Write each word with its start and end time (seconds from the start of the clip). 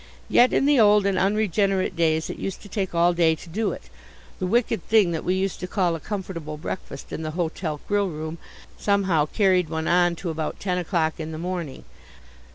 Yet 0.29 0.51
in 0.51 0.65
the 0.65 0.79
old 0.79 1.05
and 1.05 1.15
unregenerate 1.15 1.95
days 1.95 2.27
it 2.31 2.39
used 2.39 2.63
to 2.63 2.67
take 2.67 2.95
all 2.95 3.13
day 3.13 3.35
to 3.35 3.47
do 3.47 3.71
it: 3.71 3.83
the 4.39 4.47
wicked 4.47 4.83
thing 4.87 5.11
that 5.11 5.23
we 5.23 5.35
used 5.35 5.59
to 5.59 5.67
call 5.67 5.93
a 5.93 5.99
comfortable 5.99 6.57
breakfast 6.57 7.13
in 7.13 7.21
the 7.21 7.29
hotel 7.37 7.79
grill 7.87 8.09
room 8.09 8.39
somehow 8.79 9.27
carried 9.27 9.69
one 9.69 9.87
on 9.87 10.15
to 10.15 10.31
about 10.31 10.59
ten 10.59 10.79
o'clock 10.79 11.19
in 11.19 11.31
the 11.31 11.37
morning. 11.37 11.83